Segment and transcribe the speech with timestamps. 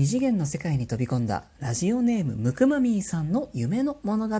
[0.00, 4.36] 二次元の世界に飛び込んだラジオネームムクマミーさんの夢の物語。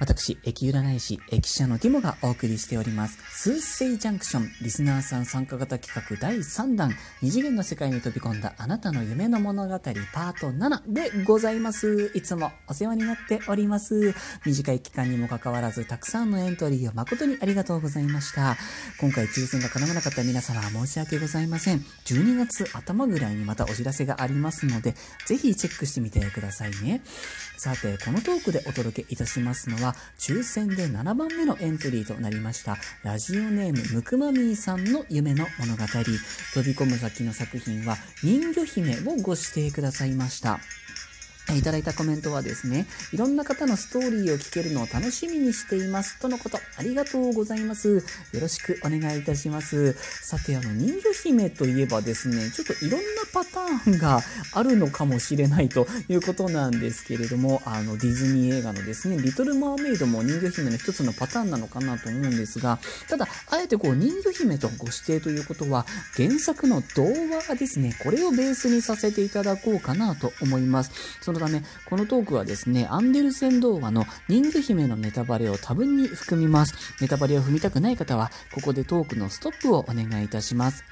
[0.00, 3.18] 私、駅占い師、駅舎のティモがお送りしております。
[3.30, 12.10] スーセイジャンクション、リスナーさん参加型企画第3弾、二次元の世界に飛び込んだあなたの夢の物語パート7でございます。
[12.14, 14.14] いつもお世話になっております。
[14.44, 18.56] 短い期間にもかかわらず、たくさんのエントリーを誠にありがとうございました。
[19.00, 21.84] 今回抽選が叶わなかった皆様申し訳ございません。
[22.06, 27.02] 12月頭ぐらいにまたお知らせがありますので、ぜひチェックしてみてくださいね。
[27.56, 35.82] さて、このトークでお届けいたしますのは、抽選で7番目のエントリーとなりました、ラジオネームムクマミーさんの夢の物語。
[35.84, 40.60] 飛び込む先の作品は、人魚姫をご指定くださいました。
[41.56, 46.18] いただいたコメントはですね、いろんな方のストーリーを聞けるのを楽しみにしています。
[46.18, 46.58] とのこと。
[46.76, 48.04] ありがとうございます。
[48.32, 49.94] よろしくお願いいたします。
[50.22, 54.20] さて、あの、人魚姫といえばですね、ちょっといろんなパターンが
[54.52, 65.86] あるのかもしれないということなんですけれども、あの、ディズニー映画のですね、リトル・マーメイドも人魚姫の一つのパターンなのかなと思うんですが、ただ、あえてこう、人魚姫とご指定ということは、
[66.16, 70.90] 原作の童話ですね、これをベースにさせていただこうかなと思います。
[71.20, 76.74] そのため、このトークはですね、アンデルセン童話の人魚姫のネタバレを多分に含みます。
[77.00, 80.84] ネタバレを踏みたくない方は、ここでトークのストップをお願いいたします。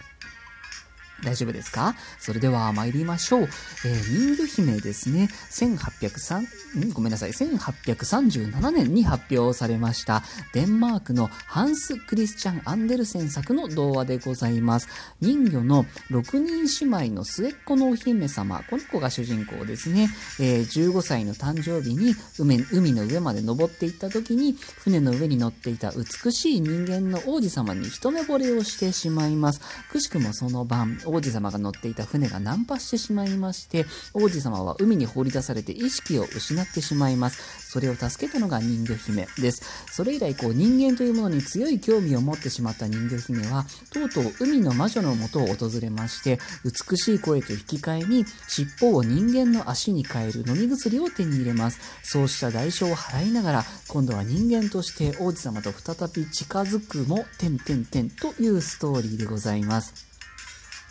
[1.22, 1.94] 大丈夫ですか？
[2.18, 3.42] それでは参りましょう。
[3.42, 5.28] えー、人魚姫ですね。
[5.50, 6.92] 1803、ん？
[6.92, 7.32] ごめんなさい。
[7.32, 14.88] 1837年に発表されました、デンマークのハンス・クリスチャン・アンデルセン作の童話でございます。
[15.20, 20.08] 人魚の6人姉妹の末っ子のお姫様、この子が主人公ですね。
[20.40, 29.60] えー、15歳の誕生日に海海の上まで登っていった時に、船の上に乗っていた美しい人間の王子様に一目惚れをしてしまいます。
[29.90, 37.70] くしくもその晩、王子様が乗っていた船が難破してしまいまして、王子様は海に放り出されて意識を失ってしまいます。
[37.70, 39.62] それを助けたのが人魚姫です。
[39.90, 51.78] それ以来、こう人間というものに強い興味を持ってしまった人魚姫は、とうとう海の魔女のもとを訪れまして、美しい声と引き換えに、尻尾を人間の足に変える飲み薬を手に入れます。
[52.02, 60.11] そうした代償を払いながら、今度は人間として王子様と再び近づくも、てんてんてんというストーリーでございます。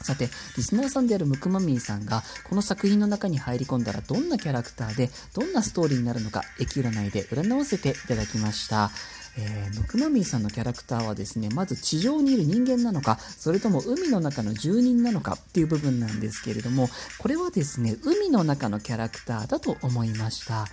[0.04, 8.92] さて、リスナーさんであるムクマミーさんが、この作品の中に入り込んだらどんなキャラクターで、どんなストーリーになるのか、駅占いで占わせていただきました。
[9.38, 20.68] えー、ムクマミーさんのキャラクターはですね、まず地上にいる人間なのか、それとも海の中の住人なのかっていう部分なんですけれども、これはですね、海の中のキャラクターだと思いました。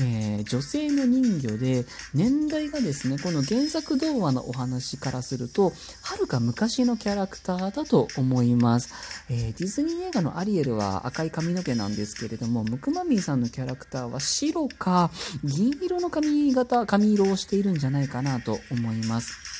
[0.00, 1.84] えー、女性の人魚で、
[2.14, 5.72] 年代がですね、この原作童話のお話からすると、
[6.02, 8.90] はるか昔のキャラクターだと思います。
[9.28, 15.10] えー、ディズニー映画のアリエルは赤い髪の毛なんですけれども、ムクマミーさんのキャラクターは白か
[15.44, 19.59] 銀色の髪型、髪色をしているんじゃないないかなと思います。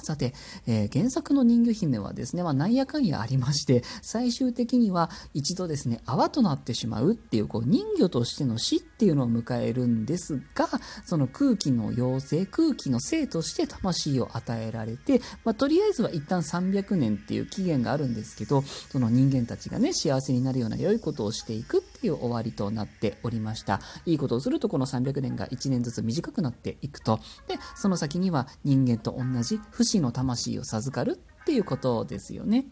[0.00, 0.32] さて、
[0.66, 10.68] えー、原作の人魚姫はですね、まあ、なんやかんやありまして、最終的には一度ですね、泡となってしまうっていう、こう、人魚としての死っていうのを迎えるんですが、
[11.04, 23.80] その空気の妖精、空気の生として魂を与えられて、まあ、とりあえずは一旦300年っていう期限があるんですけど、その人間たちがね、幸せになるような良いことをしていくっていう終わりとなっておりました。
[24.06, 27.18] いいことをすると、この300年が1年ずつ短くなっていくと。
[27.48, 32.66] で、その先には人間と同じ不死の魂を授かるっていうことですよね。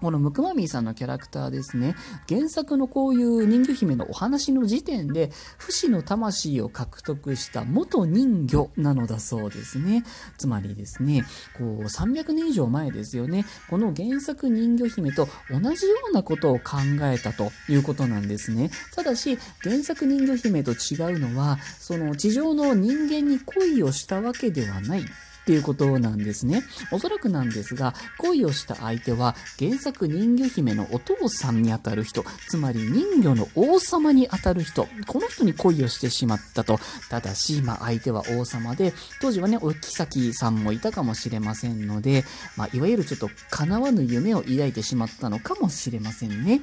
[0.00, 1.94] このムクマミーさんのキャラクターですね、
[2.28, 10.04] 原作のこういう人魚姫のお話の時点で、不死の魂を獲得した元人魚なのだそうですね。
[10.36, 11.24] つまりですね、
[11.56, 18.70] こう、300年以上前ですよね、この原作人魚姫と同じようなことを考えたということなんですね。
[18.94, 25.06] ただし、原作人魚姫と違うのは、その地上の人間に恋をしたわけではない。
[25.46, 26.64] っていうことなんですね。
[26.90, 36.80] おそらくなんですが、恋をした相手は原作人魚姫のお父さんにあたる人、つまり人魚の王様にあたる人、この人に恋をしてしまったと。
[37.10, 42.24] ただし、まあ相手は王様で、当時はね、お妃さんもいたかもしれませんので、
[42.56, 46.60] まあいわゆるちょっと叶わぬ夢を抱いてしまったのかもしれませんね。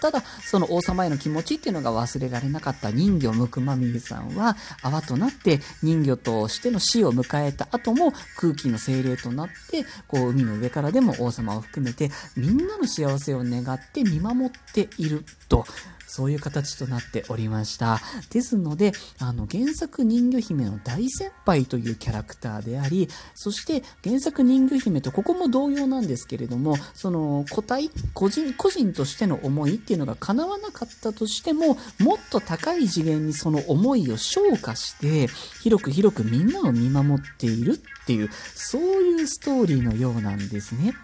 [0.00, 15.64] ただ、その王様への気持ちっていうのが忘れられなかった人魚むくまみさんは、泡となって人魚としての死を迎えた後も空気の精霊となって、こう海の上からでも王様を含めてみんなの幸せを願って見守っていると。
[16.06, 18.00] そういう形となっておりました。
[18.30, 35.28] ですので、あの、原作人魚姫の大先輩というキャラクターであり、そして原作人魚姫とここも同様なんですけれども、その個体、個人、個人としての思いっていうのが叶わなかったとしても、もっと高い次元にその思いを昇華して、
[35.62, 40.94] 広く広くみんなを見守っているっていう、そういうストーリーのようなんですね。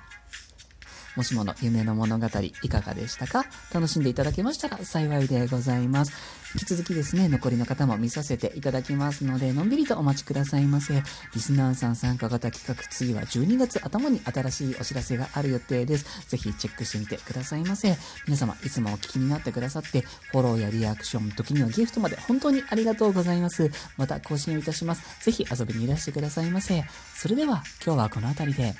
[1.16, 3.44] もしもの夢の物語いかがでしたか？
[3.72, 6.12] 楽しんでいただけましたら幸いでございます。
[6.54, 11.02] 引き続きですね、残りの方も見させていただきますので、のんびりとお待ちくださいませ。
[11.34, 16.28] リスナーさん参加型企画、次は12月頭に新しいお知らせがある予定です。
[16.28, 17.96] ぜひチェックしてみてくださいませ。
[18.26, 23.70] 皆様、いつもお聞きになってくださって、フォローやリアクション、時にはギフトまで本当にありがとうございます。
[23.96, 25.24] また更新をいたします。
[25.24, 26.84] ぜひ遊びにいらしてくださいませ。
[27.14, 28.74] それでは、今日はこの辺りで、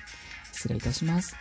[0.53, 1.35] 失礼いたします。